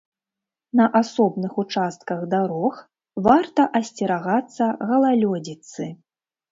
[0.79, 2.81] На асобных участках дарог
[3.29, 5.83] варта асцерагацца галалёдзіцы.